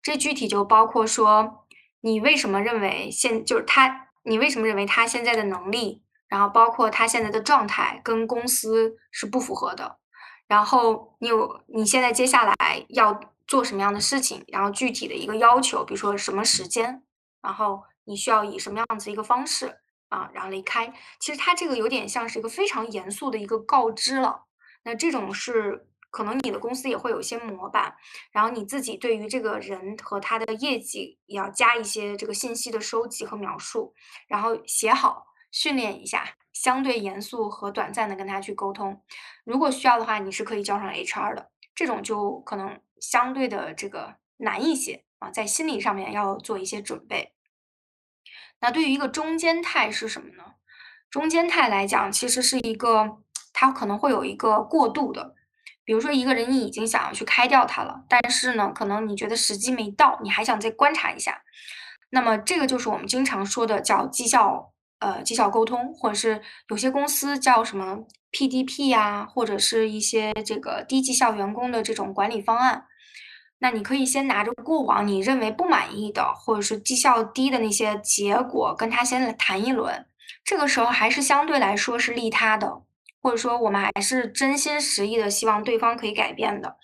[0.00, 1.66] 这具体就包括说，
[2.02, 4.06] 你为什么认为现就是他。
[4.22, 9.98] 你为什么认为他现在的能力，然后包括他现在的状态跟公司是不符合的？
[10.46, 14.44] 然后你有你现在接下来要做什么样的事情？
[14.48, 17.02] 然后具体的一个要求，比如说什么时间？
[17.42, 19.78] 然后你需要以什么样子一个方式
[20.08, 20.30] 啊？
[20.32, 20.92] 然后离开。
[21.18, 24.44] 其实他这个有点像是一个非常严肃的一个告知了。
[24.84, 25.86] 那这种是。
[26.10, 27.94] 可能你的公司也会有一些模板，
[28.32, 33.94] 然后你自己对于这个人和他的业绩也要加一些这个信息的收集和描述，
[34.26, 39.02] 然后写好训练一下，相对严肃和短暂的跟他去沟通。
[39.44, 47.34] 如果需要的话，你是可以叫上 HR 的，这种就可能相对的这个难一些啊，在心理上面要做一些准备。
[48.60, 50.54] 那对于一个中间态是什么呢？
[51.08, 53.18] 中间态来讲，其实是一个
[53.52, 55.34] 它可能会有一个过渡的。
[55.90, 61.42] 比如说一个人，你已经想要去开掉他了，但是呢，可能你觉得时机没到，你还想再观察一下。
[62.10, 72.84] 那么这个就是我们经常说的叫绩效，呃，绩效沟通，或者是有些公司叫什么 PDP 呀，或者是一些这个低绩效员工的这种管理方案。
[73.58, 80.06] 那你可以先拿着过往你认为不满意的，或者是绩效低的那些结果，跟他先来谈一轮。
[80.44, 82.82] 这个时候还是相对来说是利他的。
[83.22, 86.76] 或者说，我们还是真心实意的希望对方可以改变的，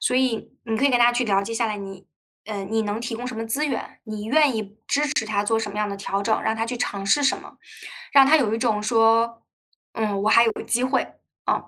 [0.00, 2.04] 所以你可以跟他去聊，接下来你，
[2.46, 4.00] 呃，你能提供什么资源？
[4.02, 6.42] 你愿意支持他做什么样的调整？
[6.42, 7.58] 让他去尝试什么？
[8.10, 9.44] 让他有一种说，
[9.92, 11.14] 嗯，我还有机会
[11.44, 11.64] 啊。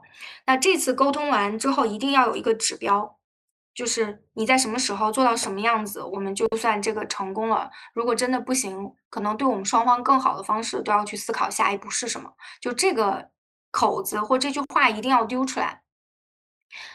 [0.46, 3.18] 那这次沟通完之后，一定要有一个指标，
[3.72, 7.70] 就是你在什么时候做到什么样子，我们就算这个成功了。
[7.94, 12.32] 如果真的不行，可能对我们双方更好的方式，都要去思考下一步是什么。
[12.60, 13.30] 就这个。
[13.70, 15.82] 口子或这句话一定要丢出来，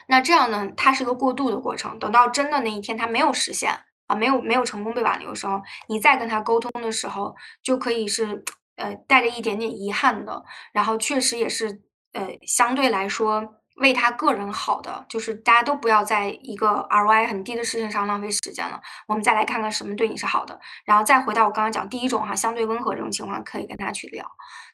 [0.07, 1.97] 那这样呢，它是个过渡的过程。
[1.99, 8.43] 等到真的那一天它没有实现啊，没有没有成功被挽留的时候，你再跟他沟通的时候，就可以是
[8.75, 11.81] 呃带着一点点遗憾的，然后确实也是
[12.13, 13.55] 呃相对来说。
[13.75, 18.81] 为他个人好的，就是大家都不要在一个 ROI 很低的事情上浪费时间了。
[19.05, 24.25] 我们再来看看什么对你是好的，然后再回到我刚刚讲第一种哈，相对温和这种情况可以跟他去聊。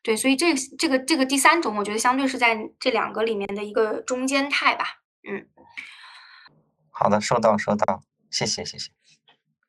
[0.03, 4.85] 对，所以这这个这个第三种，我觉得相对是在这两个里面的一个中间态吧。
[5.27, 5.47] 嗯，
[6.91, 8.91] 好的，收到收到，谢谢谢谢。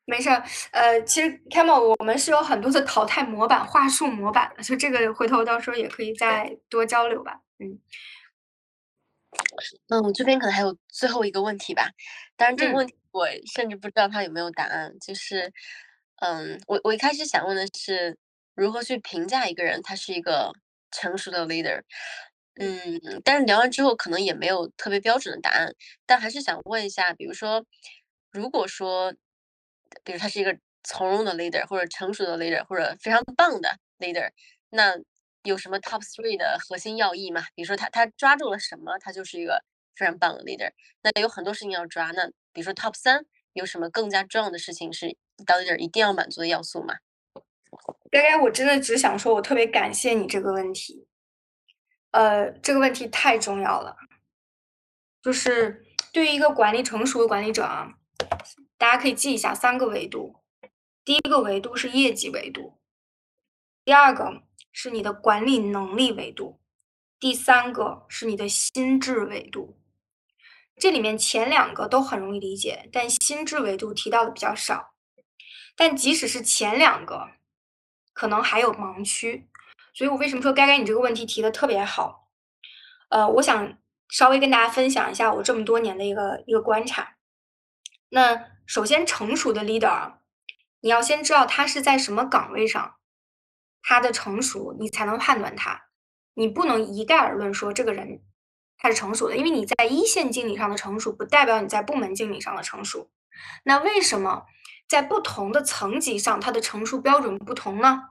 [0.05, 0.43] 没事儿，
[0.73, 7.39] 呃，其实 Camel 我们是有很多的淘汰模板、话术模板的，就这个回头到时候也可以再多交流吧。
[7.57, 7.79] 嗯。
[9.89, 11.89] 嗯，我这边可能还有最后一个问题吧，
[12.35, 14.97] 当然这个问题我甚至不知道他有没有答案。
[14.99, 15.51] 就是，
[16.21, 18.17] 嗯，我我一开始想问的是，
[18.55, 20.51] 如何去评价一个人他是一个
[20.91, 21.81] 成熟的 leader？
[22.59, 25.73] 嗯，但是聊完之后可能也没有特别标准的答案，
[26.05, 27.65] 但还是想问一下，比如说，
[28.31, 29.13] 如果说，
[30.03, 34.29] 比如他是一个从容的 leader，或者成熟的 leader，或者非常棒的 leader，
[34.69, 34.95] 那。
[35.43, 37.43] 有什么 top three 的核心要义吗？
[37.53, 39.63] 比如说他他抓住了什么，他就是一个
[39.95, 40.71] 非常棒的 leader。
[41.01, 46.95] 那有很多事情要抓，那比如说 top 三有什么更加重要的事情是当 leader 一定要满足的要素吗？
[48.09, 51.07] 该该，我真的只想说，我特别感谢你这个问题。
[52.11, 53.97] 呃，这个问题太重要了。
[55.21, 57.95] 就是对于一个管理成熟的管理者啊，
[58.77, 60.41] 大家可以记一下三个维度。
[61.03, 62.79] 第一个维度是业绩维度，
[63.83, 64.43] 第二个。
[64.73, 66.59] 是你的管理能力维度，
[67.19, 69.79] 第三个是你的心智维度。
[70.75, 74.95] 这里面前两个都很容易理解，但心智维度提到的比较少。
[75.75, 77.29] 但即使是前两个，
[78.11, 79.47] 可能还有盲区。
[79.93, 82.27] 所以我为什么说该该你这个问题提的特别好？
[83.09, 83.77] 呃，我想
[84.09, 87.17] 稍微跟大家分享一下我这么多年的一个一个观察。
[88.09, 90.13] 那首先，成熟的 leader，
[90.81, 92.95] 你要先知道他是在什么岗位上。
[93.83, 95.83] 他的成熟，你才能判断他。
[96.33, 98.23] 你不能一概而论说这个人
[98.77, 103.11] 他是成熟的，因为你在一线经理上的成熟，不代表你在部门经理上的成熟。
[103.63, 104.45] 那为什么
[104.87, 108.01] 在不同的层级上，他的成熟标准不同呢？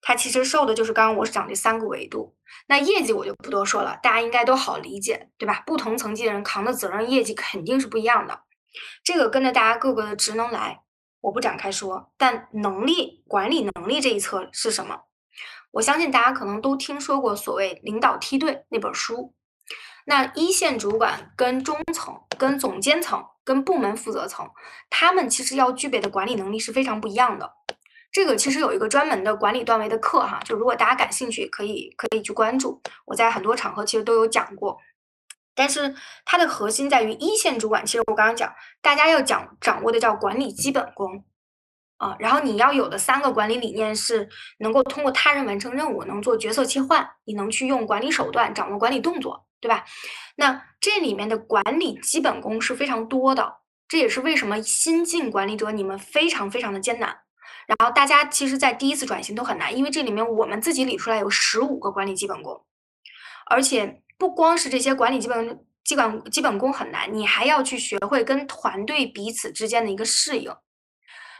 [0.00, 2.36] 他其实受的就是刚刚我讲这三个维度。
[2.66, 5.62] 那业绩我就不多说了，大家应该都好理解，对吧？
[5.66, 8.42] 不同层级的人扛的责任、业绩肯定是不一样的。
[9.02, 10.82] 这个跟着大家各个的职能来，
[11.20, 12.12] 我不展开说。
[12.16, 15.02] 但能力、管理能力这一侧是什么？
[15.72, 19.34] 我相信大家可能都听说过所谓“领导梯队”那本书。
[20.04, 24.48] 那一线主管跟中层、跟总监层、跟部门负责层，
[24.90, 27.52] 他们其实要具备的管理能力是非常不一样的。
[28.10, 32.82] 这个其实有一个专门的管理段位的课哈，就如果大家感兴趣，可以可以去关注。
[33.06, 34.78] 我在很多场合其实都有讲过。
[35.54, 41.24] 但是它的核心在于一线主管，其实我刚刚讲，大家要讲掌握的叫管理基本功
[42.02, 42.16] 啊。
[42.18, 49.46] 然后你要有的三个管理理念是能够通过他人完成任务，能做角色切换，你能去用管理手段掌握管理动作。
[49.62, 49.84] 对吧？
[50.34, 57.16] 那这里面的管理基本功是非常多的，这也是为什么新晋管理者你们非常非常的艰难。
[57.68, 62.64] 然后大家其实，在第一次转型都很难，因为这里面我们自己理出来有十五个管理基本功，
[63.48, 70.52] 而且不光是这些管理基本基本基本功很难，你还要去学会跟团队彼此之间的一个适应。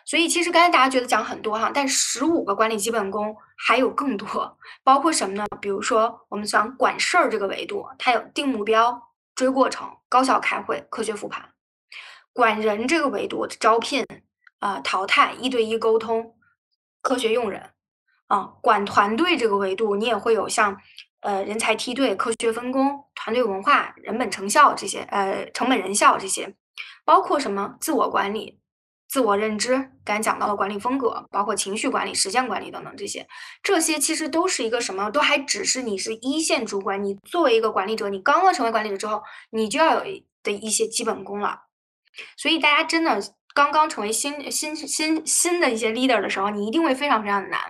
[0.04, 5.46] 所以其实刚才大家觉得讲很多哈，但十五个管理基本功还有更多，包括什么呢？
[5.60, 9.00] 比如说我们讲管事儿这个维度，它有定目标、
[9.34, 11.40] 追过程、高效开会、科学复盘；
[12.32, 14.04] 管人这个维度，招聘、
[14.58, 16.34] 啊淘汰、一对一沟通、
[17.00, 17.60] 科学用人；
[18.26, 20.76] 啊管团队这个维度，你也会有像
[21.20, 26.54] 呃人才梯队、科学分工、团队文化、人本成效这些，呃成本人效这些，
[27.04, 28.58] 包括什么自我管理。
[29.12, 33.28] 自我认知，刚才讲到了管理风格，包括情绪管理、时间管理等等这些，
[33.62, 35.10] 这些其实都是一个什么？
[35.10, 41.64] 都还只是你是一线主管，你作为一个管理者，你刚刚成为管理者之后，你就要有的一些基本功了。
[42.38, 43.22] 所以大家真的
[43.52, 47.60] 刚刚成为新新新新的一些 leader 的时候，你一定会非常非常的难。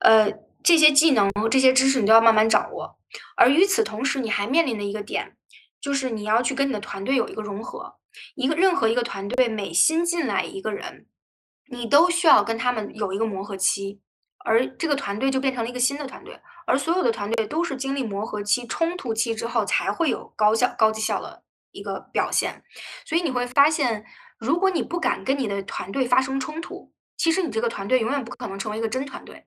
[0.00, 0.30] 呃，
[0.62, 2.98] 这些技能、这些知识你都要慢慢掌握。
[3.36, 5.34] 而与此同时，你还面临的一个点，
[5.82, 7.96] 就是你要去跟你的团队有一个融合。
[8.34, 11.06] 一个任何一个团队每新进来一个人，
[11.68, 14.00] 你都需要跟他们有一个磨合期，
[14.44, 22.62] 而这个团队就变成了一个新的团队，而所有的团队都是经历磨合期、冲突期之后才会有高效、高绩效的一个表现。
[23.06, 24.04] 所以你会发现，
[24.38, 29.46] 如果你不敢跟你的团队发生冲突，其实你这个团队永远不可能成为一个真团队。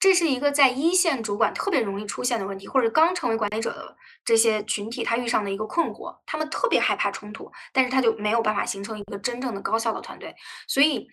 [0.00, 10.34] 这是一个在一线主管特别容易出现的问题，或者刚成为管理者的这些群体他遇上的一个困惑，他们特别害怕冲突，但是他就没有办法形成一个真正的高效的团队，
[10.66, 11.08] 所以。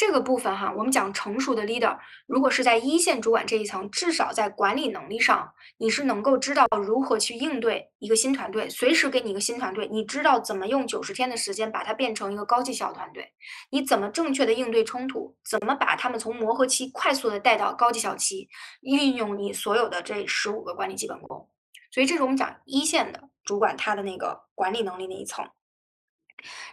[0.00, 1.94] 这个部分哈，我们讲成熟的 leader，
[2.26, 13.30] 如果是在一线主管这一层，至少在管理能力上，你是能够知道如何去应对一个新团队，随时给你一个新团队，你知道怎么用九十天的时间把它变成一个高绩效团队，
[13.68, 18.48] 你怎么正确的应对冲突，怎么把他们从磨合期快速的带到高绩效期，
[18.80, 21.46] 运用你所有的这十五个管理基本功，
[21.92, 25.46] 所以这是我们讲一线的主管他的那个管理能力那一层。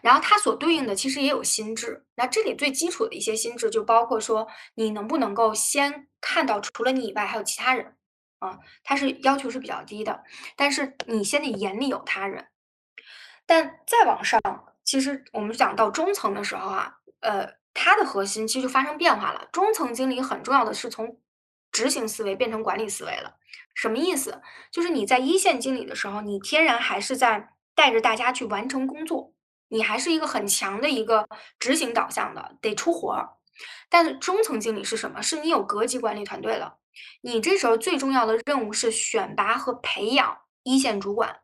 [0.02, 7.96] 然后它所对应的其实也有心智，那这里最基础的一些心智就包括说你能不能够先看到除了你以外还有其他人，
[8.40, 10.24] 啊，它是要求是比较低的，
[10.56, 12.48] 但是你先得眼里有他人。
[13.46, 14.42] 但再往上，
[14.84, 19.48] 其实我们讲到中层的时候啊，呃，它的核心其实就发生变化了。
[19.52, 21.18] 中层经理很重要的是从
[21.72, 23.36] 执行思维变成管理思维了。
[23.74, 24.42] 什么意思？
[24.72, 29.34] 就是你在一线经理的时候，你天然还是在带着大家去完成工作。
[29.70, 31.28] 你还是一个很强的一个
[31.60, 33.30] 执行导向的，得出活儿。
[33.90, 35.22] 但是中层经理是什么？
[35.22, 36.76] 是你有格级管理团队了，
[37.22, 41.40] 你这时候最重要的任务是选拔和培养一线主管。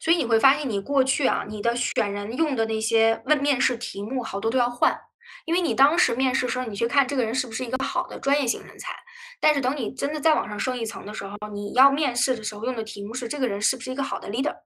[0.00, 4.98] 所以你会发现，你过去啊，你的选人用的那些问面试题目，好多都要换，
[5.44, 8.92] 因为你当时面试时候，你去看这个人是不是一个好的专业型人才。
[9.40, 14.56] 但是等你真的再往上升一层的时候，你要面试的时候用的题目是这个人是不是一个好的 leader。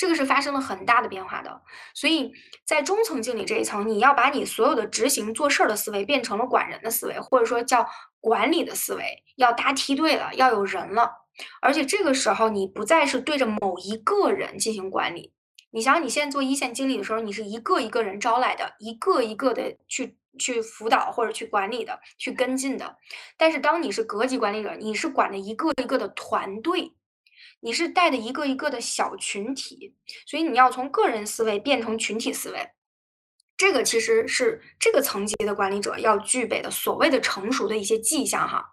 [0.00, 1.60] 这个是发生了很大的变化的，
[1.92, 2.32] 所以
[2.64, 7.86] 在中层经理这一层，你要把你所有的执行做事儿的思维变成了管人的思维，或者说叫
[8.18, 11.12] 管理的思维，要搭梯队了，要有人了，
[11.60, 15.34] 而且这个时候你不再是对着某一个人进行管理。
[15.70, 22.96] 你想，你现在做一线经理的时候，你是一个一个人招来的，一个一个的去去辅导或者去管理的，去跟进的。
[23.36, 26.94] 但是当你是阁级管理者，你是管的一个一个的团队。
[27.60, 29.94] 你是带的一个一个的小群体，
[30.26, 32.70] 所以你要从个人思维变成群体思维，
[33.56, 38.64] 这个其实是这个层级的管理者要具备的所谓的成熟的一些迹象哈。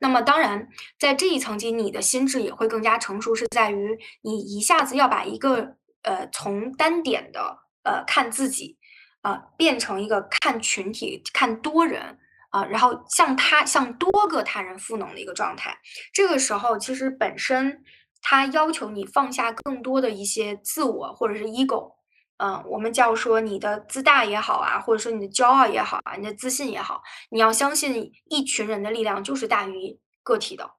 [0.00, 0.68] 那么当然，
[0.98, 8.76] 在这一层级，你的心智也会更加成熟，是在于你一下子要把一个呃从单点的呃看自己，
[9.22, 12.18] 啊，变成一个看群体、看多人
[12.50, 15.78] 啊，然后向他向多个他人赋能的一个状态。
[16.12, 17.82] 这个时候，其实本身
[18.26, 21.92] 他要求你放下更多的一些自我或者是 ego，
[22.38, 30.70] 嗯，我们叫说你的自大也好啊，或者说你的骄傲也好啊，你的自信也好，你要相信一群人的力量就是大于个体的。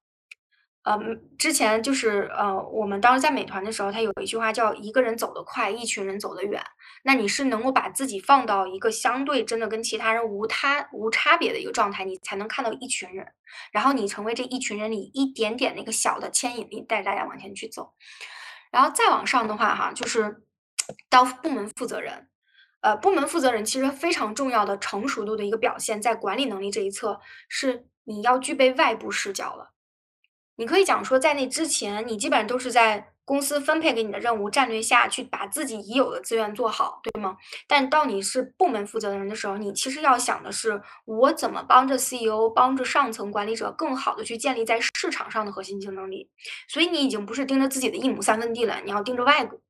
[0.87, 6.63] 嗯，之前就是呃，我们当时在美团的时候，他有一句话叫“一个人走得快，一群人走得远”。
[7.03, 13.25] 那你是能够把自己放到一个相对真的跟其他人无他无差别的一个状态，你才能看到一群人，
[13.71, 17.93] 然后你成为这一群人里一点点那个小的牵引力，带大家往前去走。
[18.69, 20.43] 然后再往上的话，哈，就是
[21.09, 22.29] 到部门负责人，
[22.81, 27.19] 呃，部门负责人其实非常重要的成熟度的一个表现，在管理能力这一侧，
[27.49, 29.71] 是你要具备外部视角了。
[30.57, 37.35] 你可以讲说，在那之前，你基本上都是在公司分配给你的任务战略下去把自己已有的资源做好，对吗？
[37.67, 46.29] 但到你是部门负责人的时候，你其实要想的是，我怎么帮着 CEO、帮着上层管理者更好的去建立在市场上的核心竞争力。
[46.67, 49.61] 所以你已经不是盯着自己的一亩三分地了，你要盯着外部。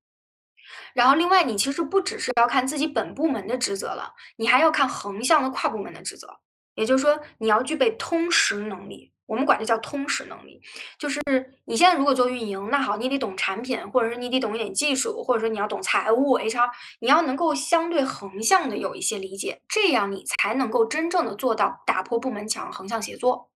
[0.94, 6.28] 然后另外，你其实不只是要看自己本部门的职责了，你还要看横向的跨部门的职责。
[6.76, 9.14] 也就是说，你要具备通识能力。
[9.28, 10.62] 我们管这叫通识能力，
[11.00, 11.20] 就是
[11.66, 16.70] 你现在如果做运营，那好，你得懂产品，或者是你得懂一点技术，或者说你要懂财务、HR，
[17.00, 23.50] 你要能够相对横向的有一些理解，这样你才能够真正的做到打破部门墙、横向协作。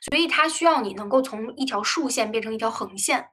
[0.00, 3.28] 所以它需要你能够从一条竖线变成一条横线。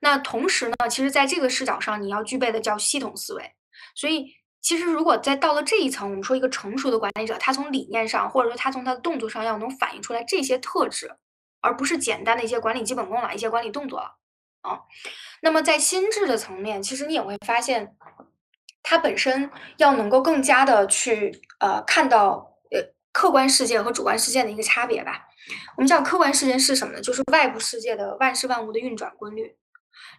[0.00, 3.52] 那同时呢，其实在这个视角上，你要具备的叫系统思维。
[3.94, 4.34] 所以。
[4.64, 11.14] 其实，如果在到了这一层，我们说一个成熟的管理者，他从理念上，或者说他从他的动作上，要能反映出来这些特质，
[11.60, 14.16] 而不是简单的一些管理基本功了，一些管理动作了
[14.62, 14.80] 啊。
[15.42, 17.94] 那么在心智的层面，其实你也会发现，
[18.82, 22.80] 他本身要能够更加的去呃看到呃
[23.12, 25.26] 客观世界和主观世界的一个差别吧。
[25.76, 27.02] 我们讲客观世界是什么呢？
[27.02, 29.54] 就是外部世界的万事万物的运转规律，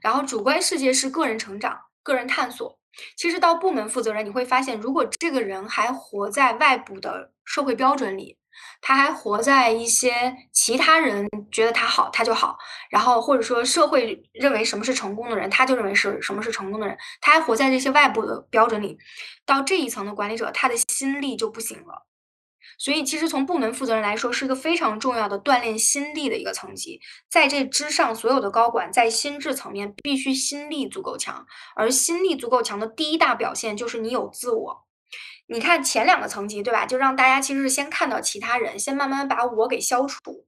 [0.01, 2.77] 然后主观世界是个人成长、个人探索。
[3.15, 8.37] 其实到部门负责人，你会发现，如果这个人还活在外部的社会标准里，
[8.81, 12.57] 他还活在一些其他人觉得他好，他就好，
[12.89, 18.97] 然后或者说社会认为什么是成功的人，他就认为是什么是成功的人，他还活在这些外部的标准里，
[19.45, 22.05] 到这一层的管理者，他的心力就不行了。
[22.77, 26.99] 所以，其实从部门负责人来说，是一个非常重要的锻炼心力的一个层级。
[27.29, 31.45] 在这之上，所有的高管在心智层面必须心力足够强，
[31.75, 34.85] 而心力足够强的第一大表现就是你有自我。
[35.47, 36.85] 你看前两个层级，对吧？
[36.85, 40.45] 就让大家其实是先看到其他人，先慢慢把我给消除。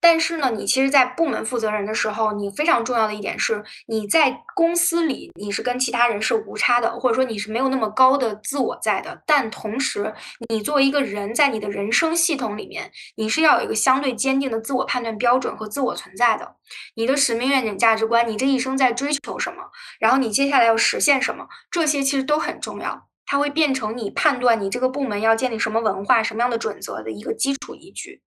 [0.00, 9.20] 但是呢，你其实，在部门负责人的时候，你非常重要的一点是，你在公司里你是跟其他人是无差的，或者说你是没有那么高的自我在的。
[9.26, 10.14] 但同时，
[10.48, 16.54] 你作为一个人，在你的人生系统里面，你是要有一个相对坚定的自我判断标准和自我存在的。
[16.94, 19.64] 你的使命、愿景、价值观，你这一生在追求什么，
[19.98, 28.22] 然后你接下来要实现什么，这些其实都很重要，它会变成你判断你这个部门要建立什么文化、什么样的准则的一个基础依据。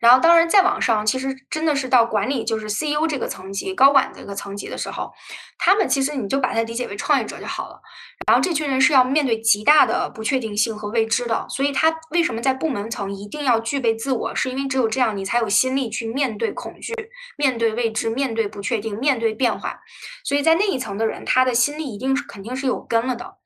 [0.00, 5.12] 然后，当然再往上，其实真的是到管理，就是 CEO 这个层级、高管这个层级的时候，
[5.58, 7.80] 他们其实你就把它理解为创业者就好了。
[8.26, 14.34] 然后这群人是要面对极大的不确定性和未知的，所以他为什么在部门层一定要具备自我？
[14.34, 16.92] 是因为只有这样，你才有心力去面对恐惧、
[17.36, 19.78] 面对未知、面对不确定、面对变化。
[20.24, 23.36] 所以在那一层的人，他的心力一定是肯定是有根了的。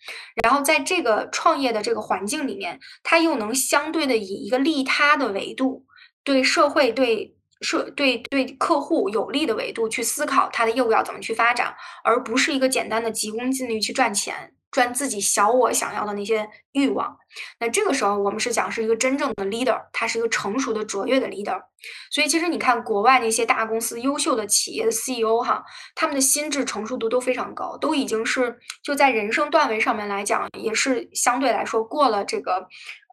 [0.43, 5.85] 然后在这个创业的这个环境里面，他又能相对的以一个利他的维度。
[6.27, 14.53] 对社会、对社、对对客户有利的维度去思考他的业务要怎么去发展，而不是一个简单的急功近利去赚钱。
[14.73, 17.17] 赚自己小我想要的那些欲望，
[17.59, 21.61] 那这个时候我们是讲是一个真正的 leader，他是一个成熟的卓越的 leader。
[22.11, 25.65] 所以其实你看国外那些大公司优秀的企业的 CEO 哈，
[25.95, 32.67] 他们的心智成熟度都非常高，都已经是就在人生段位上面来讲，也是相对来说过了这个，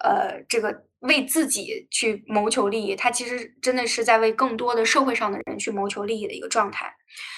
[0.03, 6.91] 呃，这个为自己去谋求利益，他其实真的是在为更多的社会上的人去谋求利益的一个状态。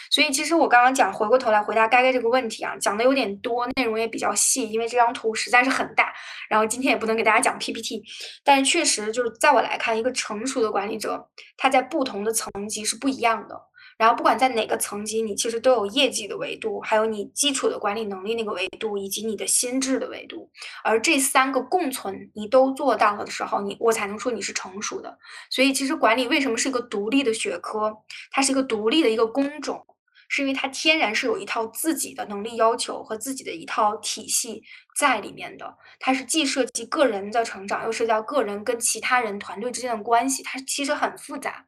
[0.10, 6.14] 所以，其实我刚刚讲，回过头来回答该该这个问题啊，讲的有点多，内容也比较细，因为这张图实在是很大，
[6.48, 8.04] 然后今天也不能给大家讲 PPT，
[8.44, 13.56] 但是确实就是在我来看，一个成熟的管理者，他在不同的层级是不一样的。
[13.98, 20.52] 然后不管在哪个层级，你其实都有业绩的维度，还有你基础的管理能力那个维度，以及你的心智的维度。
[20.84, 25.18] 而这三个共存，你都做到了的时候，你我才能说你是成熟的。
[25.50, 27.96] 所以，其实管理为什么是一个独立的学科？
[28.32, 29.82] 它是一个独立的一个工种。
[30.28, 34.64] 是因为它天然是有一套自己的能力要求和自己的一套体系
[34.98, 35.78] 在里面的。
[36.00, 41.66] 它是既涉及个人的成长，又涉及到个人跟其他人团队之间的关系，它其实很复杂。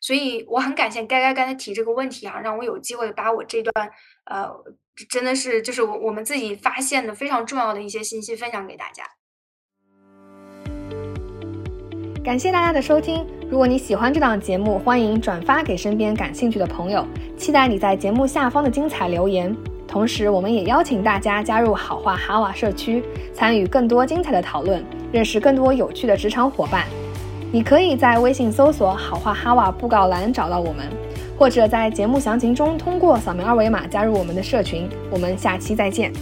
[0.00, 3.90] 所以我很感谢该该刚才提这个问题啊，让我有机会把我这段
[4.24, 4.50] 呃，
[5.08, 9.04] 真的是就是我我们自己发现的非常重要的一些信息分享给大家。
[12.24, 13.26] 感谢大家的收听。
[13.50, 17.04] 如果你喜欢这档节目，欢迎转发给身边感兴趣的朋友。
[17.36, 19.54] 期待你在节目下方的精彩留言。
[19.88, 23.02] 同时，我们也邀请大家加入好话哈瓦社区，
[23.34, 26.84] 参与更多精彩的讨论，认识更多有趣的职场伙伴。
[27.50, 30.86] 你可以在微信搜索“好话哈瓦”布告栏找到我们，
[31.36, 34.88] 或者在节目详情中通过扫描二维码加入我们的社群。
[35.10, 36.12] 我们下期再见。